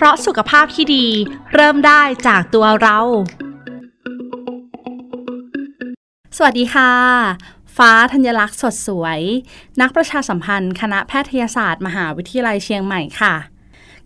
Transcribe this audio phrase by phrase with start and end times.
[0.00, 1.06] เพราะสุขภาพที่ดี
[1.54, 2.98] เริ่มได้จากตัวเรา
[6.36, 6.92] สวัสดีค่ะ
[7.76, 9.20] ฟ้าธัญลักษณ์สดสวย
[9.80, 13.34] นักประชาสัมพันธ์ คณะแพทยศาสตร์ มหาวิทยาลัยเชียงใหม่ค่ะ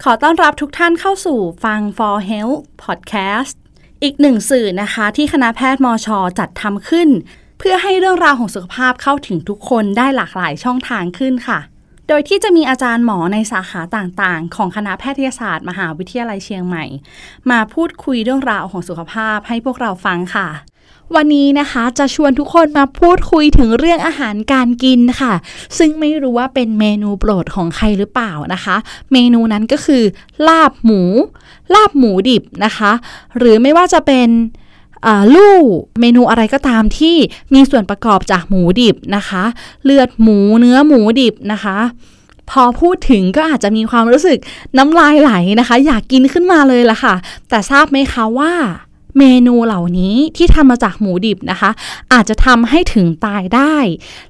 [0.02, 3.54] ขอต้อนรับทุกท่านเข้าสู่ฟัง For Health Podcast
[4.02, 7.08] อีกหนึ่งสื่อนะคะที่คณะแพทย์มอชอจัดทำขึ้น
[7.58, 11.60] เพื่อให้เรื่องราวของสุขภาพเข้าถึงทุกคนได้หลากหลายช่องทางขึ้นค่ะ
[12.08, 16.84] โดยที่จะมีอาจารย์หมอในสาขาต่างๆ ของคณะแพทยศาสตร์ มหาวิทยาลัยเชียงใหม่
[17.50, 20.48] มาพูดคุยเรื่องราวของสุขภาพให้พวกเราฟังค่ะ
[21.14, 25.34] วันนี้นะคะจะชวนทุกคนมาพูดคุยถึงเรื่องอาหารการกินค่ะ
[25.78, 28.76] ซึ่งไม่รู้ว่าเป็นเมนูโปรดของใครหรือเปล่านะคะ
[29.12, 30.02] เมนูนั้นก็คือ
[30.48, 31.02] ลาบหมู
[31.74, 32.92] ลาบหมูดิบนะคะ
[33.38, 34.28] หรือไม่ว่าจะเป็น
[35.34, 35.58] ลู่
[36.00, 37.16] เมนูอะไรก็ตามที่
[37.54, 39.44] มีส่วนประกอบจากหมูดิบนะคะ
[39.84, 41.78] เลือดหมูเนื้อหมูดิบนะคะ
[42.50, 44.38] พอพูดถึงก็อาจจะมีความรู้สึก
[44.78, 47.14] น้ำลายไหลนะคะ อยากกินขึ้นมาเลยล่ะค่ะ
[47.48, 48.52] แต่ทราบไหมคะว่า
[49.18, 51.70] เมนูเหล่านี้ที่ทำมาจากหมูดิบนะคะ
[52.12, 53.76] อาจจะทำให้ถึงตายได้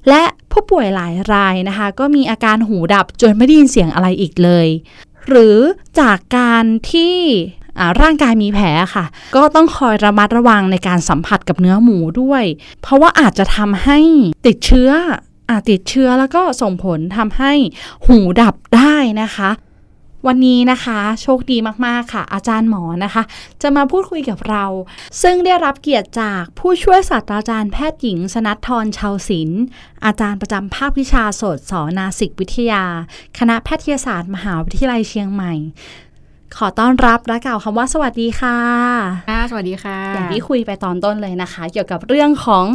[0.09, 4.67] และผู้ป่วยหลายรายนะคะ ก็มีอาการหูดับจนไม่ได้ยินเสียงอะไรอีกเลย
[5.27, 5.57] หรือ
[5.99, 7.17] จากการที่
[8.01, 12.43] ร่างกายมีแผลค่ะ ก็ต้องคอยระมัดระวังในการสัมผัสกับเนื้อหมูด้วย
[12.81, 13.99] เพราะว่าอาจจะทำให้
[14.47, 14.89] ติดเชื้อ
[15.49, 17.53] อาจติดเชื้อแล้วก็ส่งผลทำให้
[18.05, 19.51] หูดับได้นะคะ
[20.27, 23.23] วันนี้นะคะ โชคดีมากๆค่ะ อาจารย์หมอนะคะ
[23.61, 24.65] จะมาพูดคุยกับเรา
[25.21, 29.63] ซึ่งได้รับเกียรติจากผู้ช่วยศาสตราจารย์แพทย์หญิง สนัททรชาวศิลป์
[30.05, 32.83] อาจารย์ประจำภาควิชาโสตสนาสิกวิทยา
[33.37, 35.53] คณะแพทยศาสตร์ มหาวิทยาลัยเชียงใหม่
[36.57, 38.57] ขอต้อนรับและกล่าวคำว่าสวัสดีค่ะ
[39.29, 42.65] ค่ะ สวัสดีค่ะ อย่างที่คุยไปตอนต้นเลยนะคะ เกี่ยวกับเรื่องของ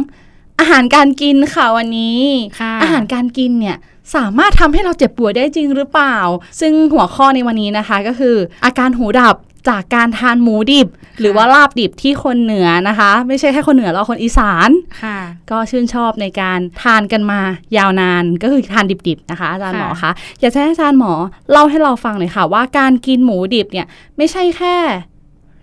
[0.59, 2.21] อาหารการกินค่ะวันนี้
[2.59, 3.77] ค่ะอาหารการกินเนี่ย
[4.15, 6.17] สามารถทำให้เราเจ็บป่วยได้จริงหรือเปล่า
[6.59, 8.35] ซึ่งหัวข้อในวันนี้นะคะก็คือ
[8.65, 9.35] อาการหูดับ
[9.67, 10.87] จากการทานหมูดิบ
[11.19, 14.69] หรือว่าลาบดิบที่คนเหนือนะคะ ไม่ใช่แค่คนเหนือเราคนอีสาน
[15.03, 15.17] ค่ะ
[15.51, 17.39] ก็ชื่นชอบในการทานกันมา
[17.77, 21.13] ยาวนานก็คือทานดิบๆนะคะอาจารย์หมอคะอยากจะให้อาจารย์หมอ
[21.51, 23.87] เล่าให้เราฟังหน่อยค่ะ ว่าการกินหมูดิบเนี่ย
[24.17, 24.77] ไม่ใช่แค่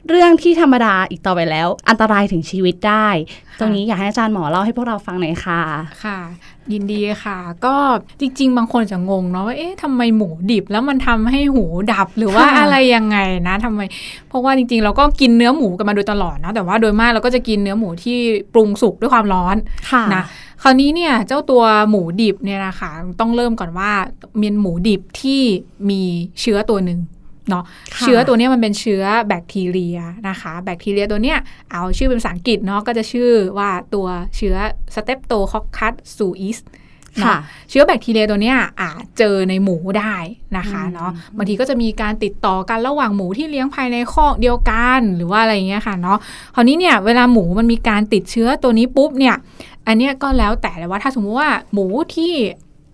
[0.08, 3.08] เรื่องที่ธรรมดาอีกต่อไปแล้ว อันตรายถึงชีวิตได้
[3.58, 5.60] ตรงนี้อยากให้อาจารย์หมอเล่าให้พวกเราฟังหน่อยค่ะ
[6.04, 6.18] ค่ะ
[6.72, 7.74] ยินดีค่ะ ก็
[8.20, 13.18] จริง ๆ บางคนจะงงเนาะว่าเอ๊ะทำไมหมูดิบแล้วมันทำให้หูดับหรือว่าค่ะอะไรยังไง
[13.48, 13.80] นะทำไม
[14.28, 18.18] เพราะว่าจริง ๆ เราก็กินเนื้อหมูกันมาโดยตลอดนะแต่ว่าโดยมากเราก็จะกินเนื้อหมูที่
[18.52, 19.56] ปรุงสุกด้วยความร้อน
[19.90, 20.24] ค่ะนะ
[20.62, 22.90] คราวนี้เนี่ยเจ้าตัวหมูดิบเนี่ยนะคะ
[23.20, 23.90] ต้องเริ่มก่อนว่า
[24.40, 25.40] มีหมูดิบที่
[25.90, 26.02] มี
[26.40, 26.98] เชื้อตัวหนึ่ง
[27.48, 27.64] เนาะ
[27.94, 29.98] ค่ะเชื้อตัวเนี้ยมันเป็นเชื้อแบคทีเรีย
[30.28, 31.38] นะคะ แบคทีเรียตัวเนี้ย
[31.72, 34.56] เอาชื่อเป็นภาษาอังกฤษเนาะก็จะชื่อว่าตัวเชื้อ
[34.94, 36.58] สเตปโตคอ c คัสซูอิส
[37.24, 37.36] ค่ะ
[37.70, 40.14] เชื้อแบคทีเรียตัวเนี้ยอาจเจอในหมูได้
[40.56, 46.18] นะคะอืมเนาะบางทีก็จะมีการติดต่อกันระหว่างหมูที่เลี้ยงภายในคอกเดียวกันหรือว่าอะไรอย่างเงี้ยค่ะเนาะ
[46.54, 49.34] คราวนี้เนี่ยเวลาหมูมันมีการติดเชื้อตัวนี้ปุ๊บเนี่ย
[49.86, 52.32] อันเนี้ยก็แล้วแต่เลยว่าถ้าสมมุติว่าหมูที่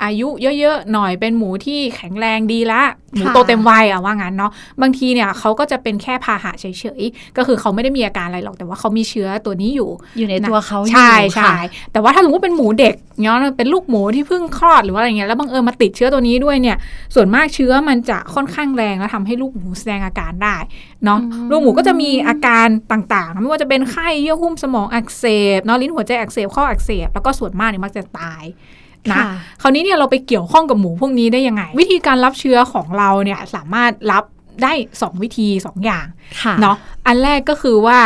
[0.05, 2.83] อายุเยอะๆหน่อยเป็นหมูที่แข็งแรงดีละ
[3.17, 4.53] หมูค่ะโตเต็มวัยอะว่างั้นเนาะ
[4.83, 6.65] บางทีเนี่ยเขาก็จะเป็นแค่พาหะเฉ
[7.01, 11.61] ยๆก็คือเขาไม่ได้มีอาการอะไรหรอกแต่ว่าเขามีเชื้อตัวนี้อยู่ อยู่ในตัวเขาอยู่ใช่ค่ะใช่
[11.93, 16.77] แต่ว่าถ้าสมมติเป็นหมูเด็กเนาะเป็นลูกหมูที่เพิ่งคลอดหรือว่าอะไรเงี้ยแล้วบังเอิญมาติดเชื้อตัวนี้ด้วยเนี่ย
[17.15, 20.57] ส่วนมากเชื้อมันจะค่อนข้างแรงแล้วทำให้ลูกหมูแสดงอาการได้
[21.05, 25.25] เนาะอืมลูกหมูก็จะมีอาการต่างๆ ไม่ว่าจะเป็นไข้เยื่อหุ้มสมองอักเส
[25.59, 28.45] บเนาะลิ้นหัวใจอักเสบข้ออักเสบแล้วก็ส่วนมากเนี่ยมักจะตาย
[29.11, 29.25] นะค่ะ
[29.63, 34.25] คราวนี้เนี่ยเราไปเกี่ยวข้องกับหมูพวกนี้ได้ยังไง วิธีการรับเชื้อของเราเนี่ยสามารถรับ
[34.63, 34.73] ได้
[35.03, 36.07] สองวิธีสองอย่าง
[36.43, 36.77] ค่ะเนาะ
[37.07, 38.01] อันแรกก็คือว่า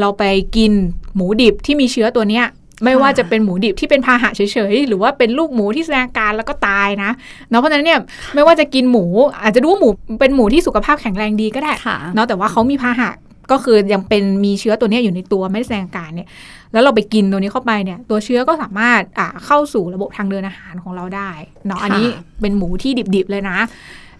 [0.00, 0.24] เราไป
[0.56, 0.72] กิน
[1.14, 2.46] หมูดิบที่มีเชื้อตัวเนี้ย
[2.84, 4.40] ไม่ว่าจะเป็นหมูดิบที่เป็นพาหะเฉ
[4.72, 7.10] ยๆ หรือว่าเป็นลูกหมูที่แสดงอาการแล้วก็ตายนะ
[7.50, 8.00] เนาะเพราะฉะนั้นเนี่ย
[8.34, 9.04] ไม่ว่าจะกินหมู
[9.42, 9.88] อาจจะดูว่าหมู
[10.20, 13.10] เป็นหมูที่สุขภาพแข็งแรงดีก็ได้ค่ะเนาะแต่ว่าเขามีพาหะ
[13.50, 16.28] ก็คือยังเป็นมีเชื้อตัวเนี้ยอยู่ในตัวไม่ได้แสดงอาการเนี่ย
[16.72, 21.30] แล้วเราไปกินตัวนี้เข้าไปเนี่ย ตัวเชื้อก็สามารถอ่าเข้าสู่ระบบทางเดินอาหารของเราได้
[21.66, 22.06] เนาะอันนี้
[22.40, 23.58] เป็นหมูที่ดิบๆเลยนะ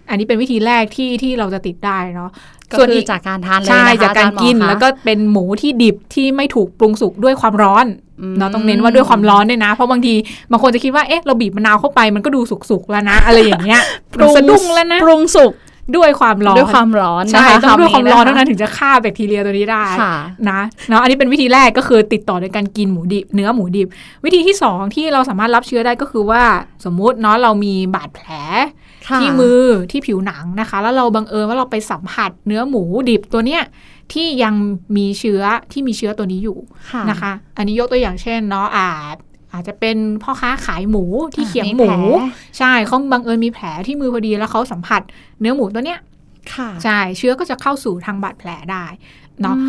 [0.09, 2.31] อันนี้เป็นวิธีแรกที่ที่เราจะติดได้เนาะ
[2.71, 7.85] ก็คือจากการทานเลยใช่นะคะจากการกินอจย์หมอคะแล้วก็เป็นหมูที่ดิบที่ไม่ถูกปรุงสุกด้วยความร้อน
[8.21, 10.13] อืมเนาะต้องเน้นว่าด้วยความร้อนด้วยนะ เพราะบางที
[10.51, 13.81] บางคนจะคิดว่าเอ๊ะเราบีบมะนาวเข้าไปมันก็ดูสุกๆแล้วนะ อะไรอย่างเงี้ย
[14.15, 15.51] ปรุงสะดุ้งแล้วนะปรุงสุก
[15.95, 20.15] ด้วยความร้อนด้วยความร้อนใช่นะคะต้องด้วยความร้อนำเท่านั้นถึงจะฆ่าแบคทีเรียตัวนี้ได้ค่ะ
[20.49, 20.59] นะ
[20.89, 23.87] เนาะอันนี้เป็นวิธีแรกก็คือติดต่อโดยการกินหมูดิบเนื้อหมูดิบ
[24.25, 26.43] วิธีที่สองที่เราสามารถรับเชื้อได้ก็คือว่า
[26.85, 28.29] สมมุติเนาะเรามีบาดแผล
[29.07, 33.63] ค่ะที่มือที่ผิวหนังนะคะ แล้วเราบังเอิญว่าเราไปสัมผัสเนื้อหมูดิบตัวเนี้ย
[34.13, 34.53] ที่ยัง
[34.97, 35.41] มีเชื้อ
[35.71, 36.57] ที่มีเชื้อตัวนี้อยู่
[36.91, 39.15] ค่ะนะคะ อันนี้ยกตัวอย่างเช่นเนาะอาจ
[39.55, 41.03] อาจจะเป็นพ่อค้าขายหมู
[41.35, 41.95] ที่อะเขียงมีหมูแผล
[42.57, 45.01] ใช่เขาบังเอิญมีแผลที่มือพอดีแล้วเขาสัมผัส
[45.39, 45.99] เนื้อหมูตัวเนี้ย
[46.53, 48.85] ค่ะใช่เชื้อก็จะเข้าสู่ทางบาดแผลได้
[49.41, 49.67] เนาะอื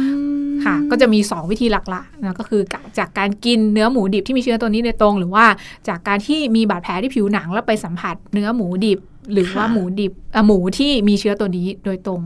[0.49, 2.63] มค่ะ ก็จะมี 2 วิธีหลักๆนะก็คือ
[2.99, 5.45] จากการกินเนื้อหมูดิบที่มีเชื้อตัวนี้โดยตรง หรือว่า
[5.89, 9.01] จากการที่มีบาดแผลที่ผิวหนังแล้วไปสัมผัสเนื้อหมูดิบ
[9.33, 12.21] หรือว่าหมูดิบอะหมูที่มีเชื้อตัวนี้โดยตรง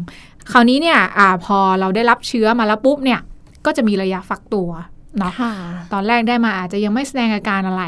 [0.53, 3.21] คราวนี้เนี่ยอาพอเราได้รับเชื้อมาแล้วปุ๊บเนี่ย
[3.67, 4.71] ก็จะมีระยะฟักตัว
[5.19, 5.53] เนาะค่ะ
[5.93, 7.85] ตอนแรกได้มาอาจจะยังไม่แสดงอาการอะไร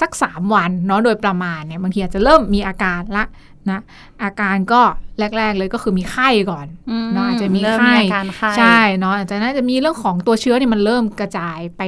[0.00, 3.24] สัก 3 วันเนาะโดยประมาณเนี่ยบางทีอาจจะเริ่มมีอาการละ
[3.70, 3.80] นะ
[4.24, 4.82] อาการก็
[5.38, 6.66] แรก ๆ เลยก็คือมีไข้ก่อน
[7.12, 11.82] เนาะอาจจะมีเริ่ไข้อาการไข้ใช่เนาะอาจจะน่าจะมีเรื่องของตัวเชื้อเนี่ยมันเริ่มกระจายไป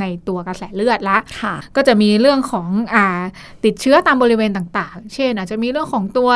[0.00, 3.04] ในตัวกระแสเลือดละค่ะก็จะมีเรื่องของอ่า
[3.64, 6.30] ติดเชื้อตามบริเวณต่างๆ เช่น อาจจะมีเรื่องของตัว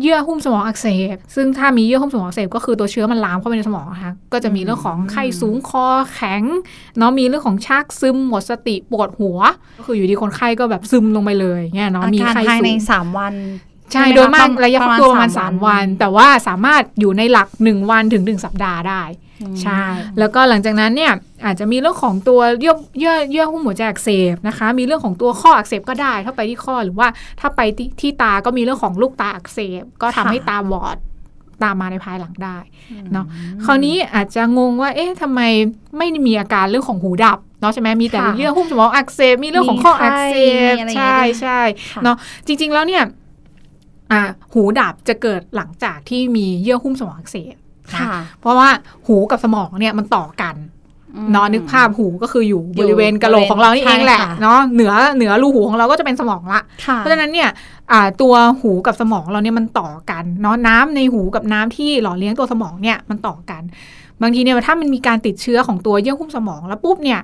[0.00, 6.42] เยื่อหุ้มสมองอักเสบ ซึ่งถ้ามีเยื่อหุ้มสมองอักเสบก็คือตัวเชื้อมันลามเข้าไปในสมองนะคะก็จะมีเรื่องของไข้สูงคอแข็ง
[6.98, 9.38] เนาะมีเรื่องของชักซึมหมดสติปวดหัว
[9.78, 13.34] ก็คืออยู่ดีคนไข้ก็แบบซึมลงไปเลยเงี้ยเนาะอามีการไข้ภายสูในงสามวัน
[13.92, 19.02] ใช่ไหโดยมากคระยะฟักตัวประมาณส3วัน แต่ว่าสามารถอยู่ในหลัก 1 วันถึง 1 สัปดาห์ได้
[19.62, 19.82] ใช่
[20.18, 21.12] แล้วก็หลังจากนั้นเนี่ย
[21.44, 27.08] อาจจะมีเรื่องของตัวเยื่อเยื่อเยื่อหุ้มหัวใจอักเสบนะคะ มีเรื่องของตัวข้ออักเสบก็ได้ ถ้าไปที่ข้อหรือว่า
[27.40, 30.96] ถ้าไปที่ที่ตาก็มีเรื่องของลูกตาอักเสบ ก็ทำให้ตาบอด
[31.62, 32.58] ตามมาในภายหลังได้
[33.12, 33.26] เนาะ
[33.64, 35.40] คราวนี้อาจจะงงว่า เอ๊ะทำไม
[35.98, 40.36] ไม่มีอาการเรื่องของหูดับเนาะใช่ไหมมีแต่ค่ะเยื่อหุ้มสมองอักเสบมีเรื่องของข้ออักเส
[40.72, 41.60] บมีไข้มีอะไรอย่างเงี้ยใช่ใช่
[41.92, 42.16] ค่ะเนาะ
[42.46, 43.02] จริง ๆแล้วเนี่ย
[44.12, 44.22] อ่า
[44.52, 47.54] หูดับจะเกิดหลังจากที่มีเยื่อหุ้มสมองอักเสบ
[47.94, 48.68] นะค่ะเพราะว่า
[49.06, 57.48] หูกับสมองเนี่ยมันต่อกันเนาะนึกภาพหูก็คืออยู่อยู่บริเวณกะโหลกของเรานี่เองแหละใช่ค่ะเนาะเหนือเหนือรูหูของเราก็จะเป็นสมองละค่ะเพราะฉะนั้นเนี่ย
[57.92, 63.62] อ่าตัวหูกับสมองเราเนี่ยมันต่อกันเนาะน้ำในหูกับน้ำที่หล่อเลี้ยงตัวสมองเนี่ยมันต่อกัน
[64.22, 67.20] บางทีเนี่ยถ้ามันมีการติดเชื้อของตัวเยื่อหุ้มสมองแล้วปุ๊บเนี่ย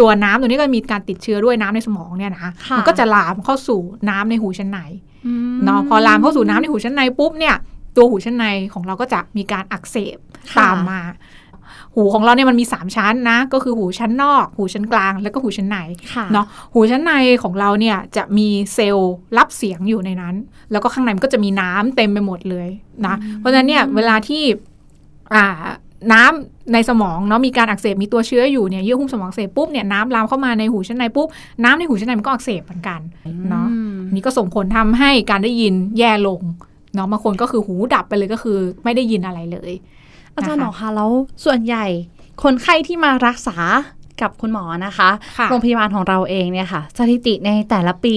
[0.00, 4.78] ตัวน้ำตัวนี้ก็มีการติดเชื้อด้วยน้ำในสมองเนี่ยนะค่ะมันก็จะลามเข้าสู่น้ำในหูชั้นใน
[5.26, 7.54] อืมเนาะพอลามเข้าสู่น้ำในหูชั้นในปุ๊บเนี่ย
[7.96, 10.16] ตัวหูชั้นในของเราก็จะมีการอักเสบ
[10.52, 11.00] ค่ะตามมา
[11.96, 15.78] หูของเราเนี่ยมันมี 3 ชั้นนะ ก็คือหูชั้นนอก หูชั้นกลาง แล้วก็หูชั้นใน
[16.14, 17.12] ค่ะเนาะหูชั้นใน
[17.42, 20.34] ของเราเนี่ยจะมีเซลล์รับเสียงอยู่ในนั้น
[20.72, 22.68] แล้วก็ข้างในมันก็จะมีน้ำเต็มไปหมดเลย
[23.06, 24.42] นะเพราะฉะนั้นเนี่ยเวลาที่
[25.34, 25.46] อ่า
[26.12, 31.28] น้ำในสมองเนาะมีการอักเสบมีตัวเชื้ออยู่เนี่ยเยื่อหุ้มสมองอักเสบปุ๊บเนี่ยน้ำลามเข้ามาในหูชั้นในปุ๊บ
[31.64, 33.00] น้ำในหูชั้นในมันก็อักเสบเหมือนกัน
[33.50, 36.40] เนาะอืมอันนี้ก็ส่งผลทำให้การได้ยินแย่ลง
[36.94, 39.72] เนาะบางคนก็คือหูดับไปเลยก็คือไม่ได้ยินอะไรเลย
[40.36, 41.10] อาจารย์หมนะคะอคะแล้ว
[41.44, 41.86] ส่วนใหญ่
[42.42, 43.56] คนไข้ที่มารักษา
[44.20, 48.16] กับคุณหมอนะคะค่ะโรงพยาบาลของเราเองเนี่ยค่ะ สถิติในแต่ละปี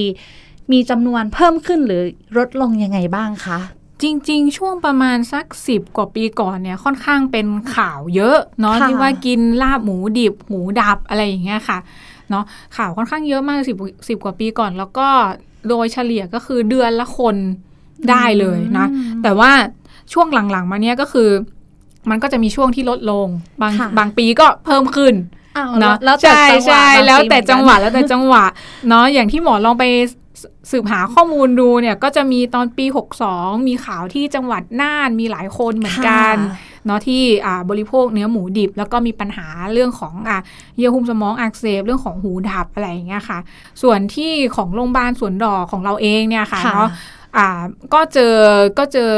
[0.71, 2.03] มีจำนวนเพิ่มขึ้นหรือ
[2.37, 3.59] ลดลงยังไงบ้างคะ
[4.01, 11.77] จริง ๆ ช่วงประมาณสักสิบกว่าปีก่อนเนี่ยค่อนข้างเป็นข่าวเยอะเนาะค่ะที่ว่ากินลาบหมูดิบหมูดับอะไรอย่างเงี้ยค่ะ
[12.29, 12.43] เนาะ
[12.77, 13.77] ข่าวค่อนข้างเยอะมากสิบ
[14.07, 15.07] สิบกว่าปีก่อน แล้วก็
[15.69, 17.35] โดยเฉลี่ยก็คือเดือนละคน
[18.09, 18.87] ได้เลยนะ
[19.23, 19.51] แต่ว่า
[20.13, 21.29] ช่วงหลังๆ มาเนี้ยก็คือ
[22.09, 23.27] มันก็จะมีช่วงที่ลดลง
[23.61, 25.13] บางค่ะบางปีก็เพิ่มขึ้น
[25.57, 28.45] อ้าวเนาะแล้วแต่ใช่จังหวะใช่บางแล้วปีแต่เหมือนกันจังหวะแล้วแต่จังหวะ
[28.89, 29.85] เนาะอย่างที่หมอลองไป
[30.41, 32.85] สสืบหาข้อมูลดูเนี่ยก็จะมีตอนปี
[33.27, 40.37] 62 มีข่าวที่จังหวัดน่านมีหลายคนเหมือนกันค่ะเนาะที่อ่าบริโภคเนื้อหมูดิบ แล้วก็มีปัญหาเรื่องของอ่า
[40.77, 43.39] เยื่อหุ้มสมองอักเสบเรื่องของหูดับอะไรอย่างเงี้ยค่ะ
[43.81, 46.89] ส่วนที่ของโรงพยาบาลสวนดอกของเราเองเนี่ยค่ะค่ะเนาะ
[47.37, 47.47] อ่า
[47.93, 48.35] ก็เจอ
[48.77, 49.09] ก็เจอ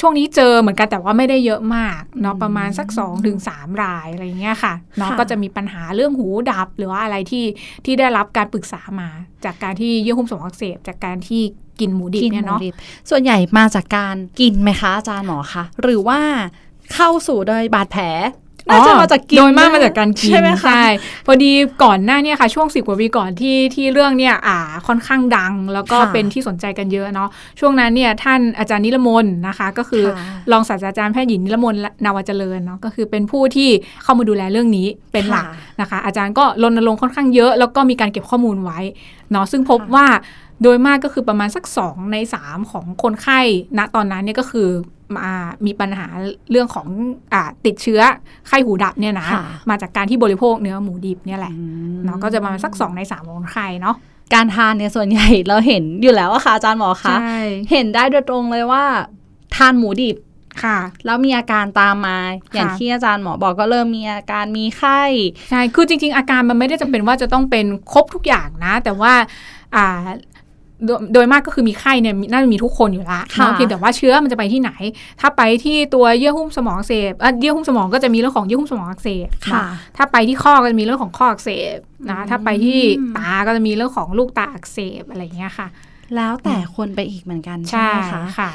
[0.00, 3.50] ช่วงนี้เจอเหมือนกันแต่ว่าไม่ได้เยอะมากเนาะประมาณสัก2อถึงส
[3.82, 7.44] รายอะไรอย่างเงี้ยค่ะเนาะค่ะก็จะมีปัญหาเรื่องหูดับ หรือว่าอะไรที่
[7.84, 9.08] ที่ได้รับการปรึกษามา
[9.44, 11.42] จากการที่เยื่อหุ้มสมองอักเสบจากการที่
[11.80, 12.74] กินหมูดิบกินเนี่ยหมูเนาะดิบ
[13.10, 16.20] ส่วนใหญ่มาจากการกินไหมคะอาจารย์หมอคะหรือว่า
[16.94, 18.04] เข้าสู่โดยบาดแผล
[18.68, 20.78] น่าจะมาจากกินโดยมากมาจากการกินใช่ไหมคะ
[21.26, 21.52] พอดี
[21.82, 27.28] ก่อนหน้าเนี่ยค่ะ ช่วงสิบกว่าปีก่อนที่ที่เรื่องเนี่ยอ่าค่อนข้างดัง แล้วก็ค่ะเป็นที่สนใจกันเยอะเนาะ
[27.60, 33.68] ช่วงนั้นเนี่ยท่านอาจารย์นิรมนนะคะ ก็คือค่ะรองศาสตราจารย์แพทย์หญิงนิรมนนาวเจริญเนาะก็คือเป็นผู้ที่
[34.02, 38.80] เข้ามาดูแลเรื่องนี้เป็นหลักค่ะนะคะ อาจารย์ก็รณรงค์ค่อนข้างเยอะ แล้วก็มีการเก็บข้อมูลไว้
[39.32, 40.06] เนาะซึ่งพบค่ะว่า
[40.62, 43.40] โดยมากก็คือประมาณสัก 2 ใน 3 ของคนไข้
[43.78, 44.68] ณตอนนั้นเนี่ยก็คือ
[45.16, 45.30] มา
[45.66, 46.06] มีปัญหา
[46.50, 46.86] เรื่องของ
[47.32, 48.00] อาติดเชื้อ
[48.48, 51.54] ไข้หูดับเนี่ยนะค่ะมาจากการที่บริโภคเนื้อหมูดิบเนี่ยแหละ
[52.04, 53.96] เนาะก็จะประมาณสัก 2 ใน3ของคนไข้เนาะ
[54.34, 57.38] การทานเนี่ยส่วนใหญ่เราเห็นอยู่แล้วอะค่ะอาจารย์หมอคะใช่
[57.72, 58.84] เห็นได้โดยตรงเลยว่า
[59.56, 60.16] ทานหมูดิบ
[60.62, 62.18] ค่ะ แล้วมีอาการตามมา
[62.54, 65.02] อย่างที่อาจารย์หมอบอกก็เริ่มมีอาการมีไข้
[65.50, 69.12] ใช่คือจริง ๆ อาการมันไม่ได้จำเป็นว่าจะต้องเป็นครบทุกอย่างนะ แต่ว่า
[69.76, 69.86] อ่า
[70.86, 74.70] โดยโดยมากก็คือมีไข้เนี่ยมีน่าจะมีทุกคนอยู่ละค่ะเนาะเพียงแต่ว่าเชื้อมันจะไปที่ไหน
[75.20, 79.64] ถ้าไปที่ตัวเยื่อหุ้มสมองอักเสบอะเยื่อหุ้มสมองก็จะมีเรื่องของเยื่อหุ้มสมองอักเสบค่ะเนาะ
[79.96, 81.76] ถ้าไปที่ข้อก็จะมีเรื่องของข้ออักเสบ
[82.10, 82.80] นะถ้าไปที่
[83.16, 85.68] ตาก็จะมีเรื่องของลูกตาอักเสบอะไรอย่างเงี้ยค่ะ
[86.16, 88.50] แล้วแต่คนไปอีกเหมือนกันใช่ใช่ไหมคะค่ะ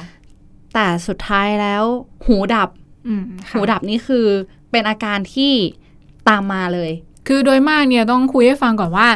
[0.74, 1.84] แต่สุดท้ายแล้ว
[2.26, 2.70] หูดับ
[3.08, 4.26] อืมค่ะหูดับนี่คือ
[4.72, 5.54] เป็นอาการที่
[6.30, 6.92] ตามมาเลย
[7.28, 9.08] คือโดยมากเนี่ยต้องคุยให้ฟังก่อนว่า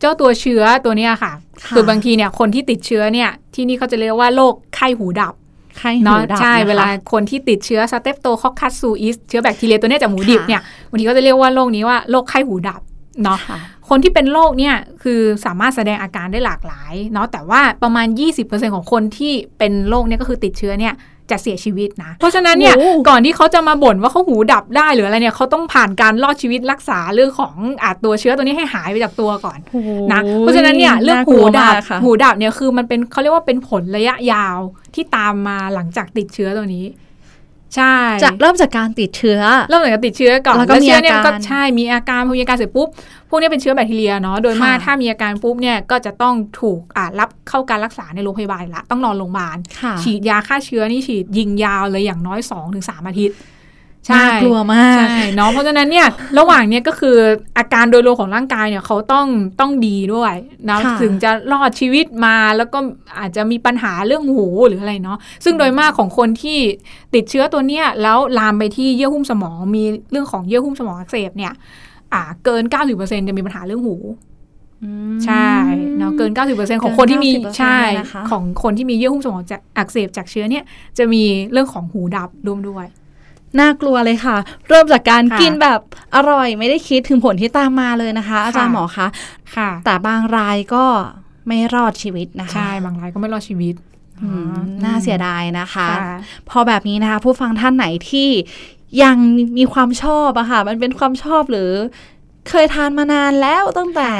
[0.00, 5.34] เจ้าตัวเชื้อตัวเนี้ยค่ะค่ะ คือบางทีเนี่ยคนที่ติดเชื้อเนี่ยที่นี่เขาจะเรียกว่าโรคไข้หูดับ
[5.78, 12.80] ไข้หูเนาะดับใช่นะคะเวลาคนที่ติดเชื้อสเตปโตคอคัสซูอิสเชื้อแบคทีเรียตัวเนี้ยจากหมูดิบค่ะเนี่ยบางทีก็จะเรียกว่าโรคนี้ว่าโรคไข้หูดับ
[13.22, 18.06] เนาะค่ะคนที่เป็นโรคเนี่ยคือสามารถแสดงอาการได้หลากหลายเนาะแต่ว่าประมาณ
[18.40, 20.94] 20%ของคนที่เป็นโรคเนี่ยก็คือติดเชื้อเนี่ย
[21.30, 29.58] จะเสียชีวิตนะ เพราะฉะนั้นเนี่ยโอ้ก่อนที่เขาจะมาบ่นว่าเขาหูดับได้หรืออะไรเนี่ยเขาต้องผ่านการรอดชีวิตรักษาเรื่องของอาตัวเชื้อตัวนี้ให้หายไปจากตัวก่อน
[30.12, 34.58] นะเพราะฉะนั้นเนี่ยเรื่องหูดับน่ากลัวมากค่ะหูดับเนี่ยคือมันเป็นเขาเรียกว่าเป็นผลระยะยาว
[34.94, 36.84] ที่ตามมาหลังจากติดเชื้อตัวนี้
[37.74, 42.88] ใช่จะเริ่มจากการติดเชื้อ เริ่มจากการติดเชื้อก่อนแล้วก็มีเชื้อเนี่ยอาการก็ใช่มีอาการพอมีอาการเสร็จปุ๊บ
[43.28, 53.36] พวกนี้เป็นเชื้อแบคทีเรียเนาะโดยมากค่ะถ้ามีอาการปุ๊บเนี่ยก็จะต้องถูกอ่ารับเข้าการรักษาในโรงพยาบาลละต้องนอนโรงพยาบาลค่ะฉีดยาฆ่าเชื้อนี่ฉีดยิงยาวเลยอย่างน้อย2-3ถึงอาทิตย์
[54.14, 56.06] น่ากลัวมากใช่เนาะเพราะฉะนั้นเนี่ย
[56.38, 57.16] ระหว่างเนี้ยก็คือ
[57.58, 59.26] อาการโดยรวมของร่างกายเนี่ยเขาต้อง
[59.60, 60.34] ต้องดีด้วย
[60.68, 62.78] นะค่ะถึงจะรอดชีวิตมาแล้วก็
[63.18, 66.58] อาจจะมีปัญหาเรื่องหูหรืออะไรเนาะซึ่งโดยมากของคนที่
[67.14, 71.52] ติดเชื้อตัวเนี้ยแล้วลามไปที่เยื่อหุ้มสมองมีเรื่องของเยื่อหุ้มสมองอักเสบเนี่ย
[72.12, 72.62] อ่าเกิน
[72.96, 73.96] 90%จะมีปัญหาเรื่องหู
[74.82, 75.48] อืมใช่
[75.98, 80.64] เนาะเกิน 90%ของคนที่มีเกิน90%ใช่เลยนะคะของคนที่มีเยื่อหุ้มสมองจากอักเสบจากเชื้อเนี่ย
[80.98, 81.22] จะมี
[81.52, 82.86] เรื่องของหูดับรวมด้วย
[83.60, 84.36] น่ากลัวเลยค่ะ
[84.68, 85.80] เริ่มจากการค่ะกินแบบ
[86.16, 89.06] อร่อยไม่ได้คิดถึงผลที่ตามมาเลยนะคะ อาจารย์หมอคะ
[89.56, 90.84] ค่ะ แต่บางรายก็
[91.48, 93.74] ไม่รอดชีวิตนะคะ ใช่ บางรายก็ไม่รอดชีวิต
[94.22, 94.28] อื
[94.62, 96.16] มน่าเสียดายนะคะค่ะ
[96.48, 98.28] พอแบบนี้นะคะ ผู้ฟังท่านไหนที่
[99.02, 99.16] ยัง
[99.58, 101.70] มีความชอบอะค่ะ มันเป็นความชอบหรือ
[102.48, 104.10] เคยทานมานานแล้วตั้งแต่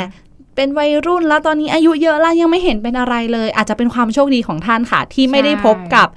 [0.57, 6.09] เป็นวัยรุ่นแล้วตอนนี้อายุเยอะแล้วยังไม่เห็นเป็นอะไรเลย อาจจะเป็นความโชคดีของท่านค่ะ ที่ไม่ได้พบกับ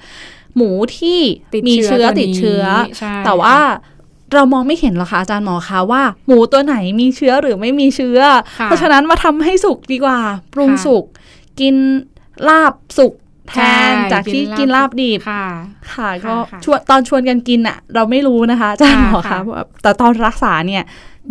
[0.56, 1.18] หมูที่
[1.52, 2.64] ติดมีเชื้เชื้ออตัวนี้ติดเชื้อ
[2.98, 3.56] ใช่แต่ว่า
[4.34, 8.20] เรามองไม่เห็นหรอกค่ะอาจารย์หมอคะว่า หมูตัวไหนมีเชื้อหรือไม่มีเชื้อ
[8.58, 10.18] ค่ะเพราะฉะนั้นมาทำให้สุกดีกว่า
[10.52, 11.04] ปรุงค่ะสุก
[11.60, 11.74] กิน
[12.48, 13.12] ลาบสุก
[13.48, 13.54] แท
[13.90, 15.44] นใช่จากที่กิกินนลาลาบบดิบค่ะ
[15.94, 20.82] ค่ะก็ค่ะชวนตอนชวนกันกินอะเราไม่รู้นะคะอาจารย์หมอค่ะคะแต่ตอนรักษาเนี่ย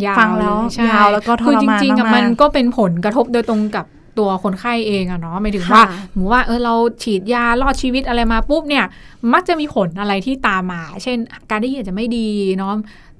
[0.05, 3.85] ยาวฟังแล้วเยใช่ยาวแล้วก็ทรมานคือจริงๆอะมากๆมันก็เป็นผลกระทบโดยตรงกับ
[4.19, 6.73] ตัวคนไข้เองอะเนาะหมายถึงค่ะว่าหมูว่าเออเรา
[7.03, 8.85] ฉีดยารอดชีวิตอะไรมาปุ๊บเนี่ย
[9.33, 11.17] มักจะมีผลอะไรที่ตามมา เช่น
[11.49, 12.73] การได้ยินอาจจะไม่ดีเนาะ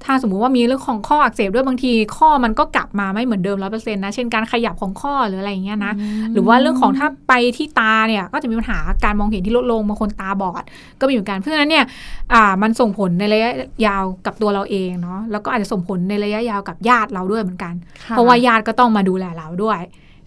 [0.05, 5.93] ถ้าสมมุติว่ามีเรื่องของข้ออักเสบด้วยบางที ข้อมันก็กลับมาไม่เหมือนเดิมร้อยเปอร์เซ็นต์นะเช่นการขยับของข้อหรืออะไรอย่างเงี้ยนะ
[6.33, 10.63] หรือว่าเรื่องของถ้าไปที่ตาเนี่ยก็จะมีปัญหาการมองเห็นที่ลดลงบางคนตาบอด
[10.99, 11.85] ก็มีเหมือนกันเพราะฉะนั้นเนี่ย
[12.33, 13.51] อ่ามันส่งผลในระยะ
[13.85, 19.79] ยาวกับตัวเราเองเนาะแล้วก็อาจจะส่งผลในระยะยาวกับญาติเราด้วยเหมือนกันค่เพราะว่าญาติก็ต้องมาดูแลเราด้วย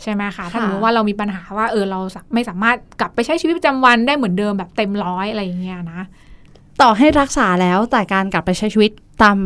[0.02, 6.02] ใช่ไหมคะถ้าค่ะสมมติว่าเรามีปัญหาว่าเออเราสะไม่สามารถกลับไปใช้ชีวิตประจำวันได้เหมือนเดิมแบบเต็มร้อยอะไรอย่างเงี้ยนะ
[6.82, 8.90] ต่อให้รักษาแล้วแต่การกลับไปใช้ชีวิต
[9.22, 9.38] ตาม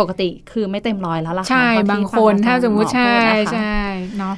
[0.00, 3.78] ปกติคือไม่เต็มร้อยแล้วล่ะค่ะใช่เท่ที่บางคนฟัถ้าสมมติอใช่พูดนะคะใช่
[4.18, 4.34] เนาะ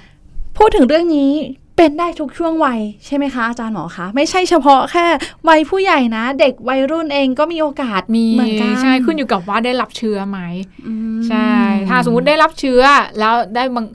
[0.58, 1.32] พูดถึงเรื่องนี้
[1.76, 5.06] เป็นได้ทุกช่วงวัยใช่ไหมคะอาจารย์หมอคะ ไม่ใช่เฉพาะแค่
[5.48, 10.40] วัยผู้ใหญ่นะ เด็กวัยรุ่นเองก็มีโอกาสมีเหมือนกันใช่ขึ้นอยู่กับว่าได้รับเชื้อไหม
[10.86, 11.50] อืมใช่
[11.88, 12.80] ถ้าสมมติได้รับเชื้อ
[13.18, 13.86] แล้วได้บาง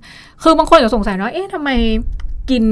[0.44, 1.70] คือบางคนจะสงสัยว่าเอ๊ะทำไม
[2.50, 2.64] กิน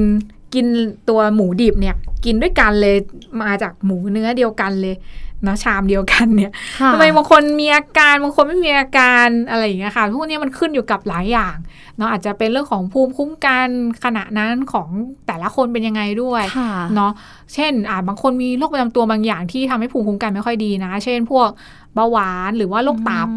[0.54, 0.66] กิน
[1.10, 1.96] ตัวหมูดิบเนี่ย
[2.26, 2.96] กินด้วยกันเลย
[3.42, 4.96] มาจากหมูเนื้อเดียวกันเลย
[5.44, 11.56] เนาะชามเดียวกันเนี่ยค่ะทำไมบางคนมีอาการบางคนไม่มีอาการอะไรอย่างเงี้ยค่ะพวกเนี้ยมันขึ้นอยู่กับหลายอย่าง
[11.98, 13.68] เนาะอาจจะเป็นเรื่องของภูมิคุ้มกัน
[14.04, 14.88] ขณะนั้นของ
[15.28, 17.12] แต่ละคนเป็นยังไงด้วยค่ะเนาะ
[17.54, 21.50] เช่นอ่าบางคนมีโรคประจำตัวบางอย่างที่ทำให้ภูมิคุ้มกันไม่ค่อยดีนะ เช่น พวก
[21.96, 23.30] เบาหวานหรือว่าโรคตับ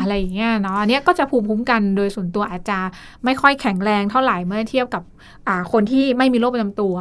[0.00, 2.78] อะไรอย่างเงี้ยเนาะอันเนี้ยก็จะภูมิคุ้มกันโดยส่วนตัวอาจจะ
[3.24, 5.02] ไม่ค่อยแข็งแรงเท่าไหร่เมื่อเทียบกับ
[5.48, 6.94] อ่าคนที่ไม่มีโรคประจำตัว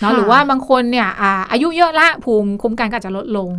[0.00, 3.50] เนาะค่ะหรือว่าบางคนเนี่ยอ่าอายุเยอะละภูมิคุ้มกันก็อาจจะลดลง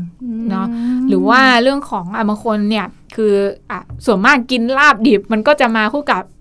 [0.52, 0.68] เนาะ
[1.10, 3.34] หรือว่าเรื่องของอะบางคนเนี่ยคือ
[3.72, 6.35] อะส่วนมากกินลาบดิบมันก็จะมาคู่กับอะ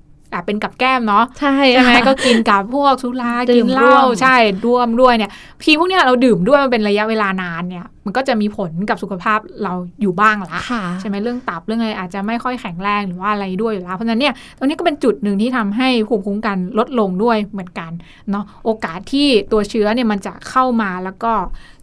[0.47, 4.37] เป็นกับแก้มเนาะใช่ใช่ไหมค่ะก็กินกับพวกสุราดื่กินมเหร่ล้าวมใช่
[4.67, 5.31] ร่วมด้วยเนี่ย
[5.65, 9.73] ทีพวกเนี้ยเราดื่มด้วยมันเป็นระยะเวลานานเนี่ย มันก็จะมีผลกับสุขภาพเรา
[10.03, 17.91] อยู่บ้างละค่ะใช่ไหมเรื่องตับเรื่องอะไรอาจจะไม่ค่อยแข็งแรงหรือว่าอะไรด้วยอยู่แล้วเพราะฉะนั้นเนี่ยตรงนี้ก็เป็นจุดหนึ่งที่ทำให้ภูมิคุ้มกันลดลงด้วยเหมือนกัน
[18.31, 21.33] เนาะโอกาสที่ตัวเชื้อเนี่ยมันจะเข้ามาแล้วก็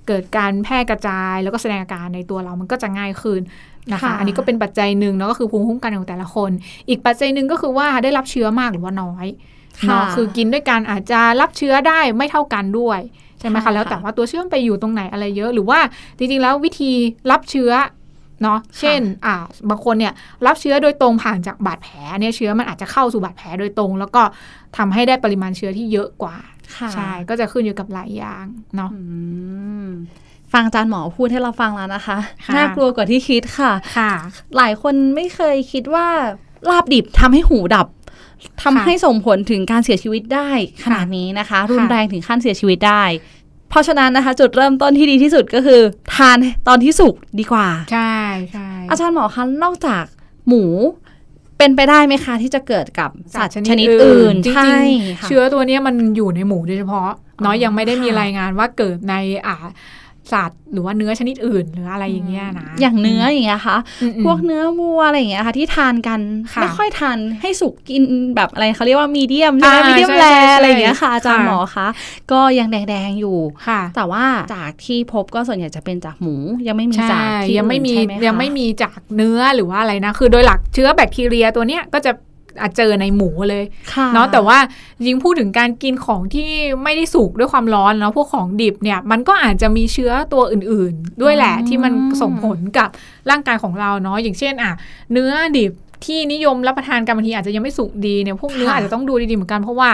[0.08, 3.42] เกิดการแพร่กระจายแล้วก็แสดงอาการในตัวเรามันก็จะง่ายขึ้น
[3.94, 6.52] นะคะค่ะอันนี้ก็เป็นปัจจัยหนึ่งเนาะก็คือภูมิคุ้มกันของแต่ละคน
[6.90, 9.28] อีกปัจจัยหนึ่งก็คือว่าได้รับเชื้อมากหรือว่าน้อย
[9.88, 13.00] เนาะคือกินด้วยกันอาจจะรับเชื้อได้ไม่เท่ากันด้วย
[13.40, 15.80] ใช่ไหมค่ะคะแล้วแต่ว่าตัวเชื้อมันไปอยู่ตรงไหนอะไรเยอะ หรือว่า
[16.18, 16.92] จริงๆแล้ววิธี
[17.32, 17.72] รับเชื้อ
[18.44, 19.36] เนาะเช่นอ่า
[19.70, 20.14] บางคนเนี่ย
[20.46, 24.22] รับเชื้อโดยตรงผ่านจากบาดแผลเนี่ยเชื้อมันอาจจะเข้าสู่บาดแผลโดยตรง แล้วก็
[24.78, 26.38] ทำให้ได้ปริมาณเชื้อที่เยอะกว่า
[26.78, 28.46] ค่ะใช่ก็จะขึ้นอยู่กับหลายอย่าง
[28.76, 29.02] เนาะอื
[29.86, 29.88] ม
[30.54, 34.12] ฟังอาจารย์หมอพูดให้เราฟังแล้วนะคะค่ะน่ากลัวกว่าที่คิดค่ะค่ะ
[34.58, 36.08] หลายคนไม่เคยคิดว่า
[36.70, 37.88] ลาบดิบทำให้หูดับ
[38.62, 40.50] ทำให้ส่งผลถึงการเสียชีวิตได้
[40.84, 43.04] ขนาดนี้นะคะ รุนแรงถึงขั้นเสียชีวิตได้
[43.70, 45.82] เพราะฉะนั้นนะคะ จุดเริ่มต้นที่ดีที่สุดก็คือ
[46.16, 48.16] ทานตอนที่สุกดีกว่า ใช่
[48.52, 50.04] ใช่อาจารย์หมอคะนอกจาก
[50.48, 50.64] หมู
[51.58, 57.10] เป็นไปได้ไหมคะ ที่จะเกิดกับสัตว์ชนิดอื่นจริงใช่ๆค่ะเชื้อตัวเนี้ยมันอยู่ในหมูโดยเฉพาะ
[57.42, 59.16] เนาะอ๋อยังไม่ได้มีค่ะรายงานว่าเกิดใน
[59.48, 59.56] อ่า
[60.34, 66.20] สัตว์หรือว่าเนื้อชนิดอื่นหรืออะไรอย่างเงี้ยนะ อย่างเนื้ออย่างเงี้ยค่ะอืมๆพวกเนื้อวัวอะไรอย่างเงี้ยค่ะ ที่ทานกัน
[66.54, 68.04] ค่ะไม่ค่อยทานให้สุกกิน
[68.36, 71.88] แบบอะไรเขาเรียกว่ามีเดียมใช่ไหมอ่ามีเดียมใช่แรใช่ใช่อะไรอย่างเงี้ยค่ะอาจารย์ค่ะหมอคะ
[72.32, 73.38] ก็ยังแดงๆอยู่
[73.68, 74.26] ค่ะ แต่ว่า
[74.56, 76.36] จากที่พบก็ส่วนใหญ่จะเป็นจากหมู
[76.68, 82.12] ยังไม่มีจากใช่ที่ยังไม่มีอื่นใช่หคะยังไม่มีจากเนื้อหรือว่าอะไรนะ คือโดยหลักเชื้อแบคทีเรียตัวเนี้ยก็จะ
[82.62, 84.58] อาจเจอในหมูเลยค่ะเนาะแต่ว่า
[85.06, 86.52] ยิงพูดถึงการกินของที่
[86.84, 92.90] ไม่ได้สุกด้วยความร้อนเนาะพวกของดิบเนี่ยมันก็อาจจะมีเชื้อตัวอื่นๆ ด้วยแหละที่มันส่งผลกับ
[93.30, 94.72] ร่างกายของเราเนาะอย่างเช่นอะ
[95.12, 95.72] เนื้อดิบ
[96.06, 99.90] ที่นิยมรับประทานกันบางทีอาจจะยังไม่สุกดีเนี่ยพวกเนื้ออาจจะต้องดูดีๆเหมือนกันเพราะว่า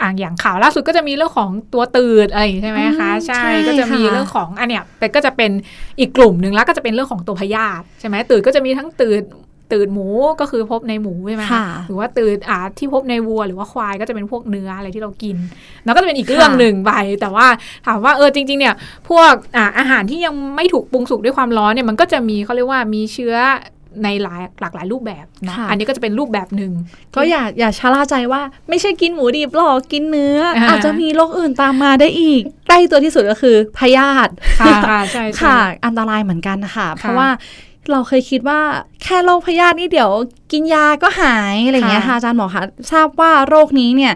[0.00, 5.50] อะอย่างข่าวล่าสุดก็จะมีเรื่องของตัวตืดอะไรอย่างงี้ใช่ไหมคะอืมใช่ใช่ก็จะมีค่ะเรื่องของอันเนี้ยแต่ก็จะเป็น
[6.00, 9.22] อีกกลุ่มหนึ่งแล้วก็จะเป็นเรื่องของตัวพยาธิใช่ไหมตืดก็จะมีทั้งตืด
[9.74, 10.06] ตืดหมู
[10.40, 15.36] ก็คือพบในหมูใช่ไหมค่ะหรือว่าตืดอ่าที่พบในวัวหรือว่าควายก็จะเป็นพวกเนื้ออะไรที่เรากิน
[15.84, 17.46] แล้วก็จะเป็นอีกเรื่องหนึ่งไป แต่ว่า
[17.86, 18.74] ถามว่าเออจริง ๆ เนี่ย
[19.08, 23.36] พวกอ่าอาหารที่ยังไม่ถูกปรุงสุกด้วยความร้อนเนี่ยมันก็จะมีเขาเรียกว่ามีเชื้อ
[24.04, 26.72] ในหลายหลากหลายรูปแบบเนาะค่ะอันนี้ก็จะเป็นรูปแบบหนึ่ง
[27.16, 37.28] ก็อย่าอย่าชะล่าใจว่าไม่ใช่กินหมูดิบหรอกกินเนื้ออ่าอาจจะมีโรคอื่นตามมาได้อีก ใกล้ตัวที่สุดก็คือพยาธิค่ะค่ะใช่ใช่ค่ะอันตรายเหมือนกันค่ะ เพราะค่ะว่า
[37.90, 38.60] เราเคยคิดว่า
[39.02, 40.10] แค่โรคพยาธินี่เดี๋ยว
[40.52, 44.14] กินยาก็หายอะไรอย่างเงี้ยค่ะค่ะอาจารย์หมอคะทราบว่าโรคนี้เนี่ย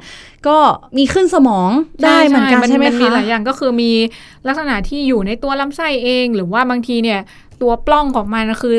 [0.49, 0.59] ก็
[0.99, 1.71] มีขึ้นสมอง
[2.05, 3.93] ได้เหมือนกันใช่ไหมนมีคะหลายอย่างก็คือมี
[4.47, 7.21] ลักษณะที่อยู่ในตัวลำไส้เอง หรือว่าบางทีเนี่ย
[7.63, 8.77] ตัวปล้องของมันคือ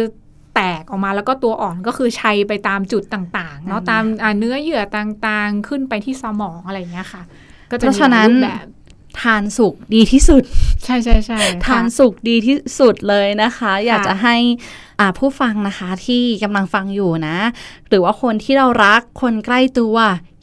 [0.56, 7.22] แตกออกมาแล้วก็ตัวอ่อนก็คือชัยไปตามจุดต่างๆเนาะอืมตามอ่าเนื้อเยื่อต่างๆ ขึ้นไปที่สมองอะไรอย่างเงี้ยค่ะ
[7.72, 8.66] ก็จะเพมีราะฉะหลายนั้นรูปแบบ
[9.22, 10.44] ทานสุกดีที่สุด
[10.86, 14.36] ใช่ใช่ใช่ทานค่ะสุกดีที่สุดเลยนะคะ อยากค่ะจะให้
[15.00, 17.38] อ่าผู้ฟังนะคะที่กำลังฟังอยู่นะ
[17.90, 19.96] หรือว่าคนที่เรารักคนใกล้ตัว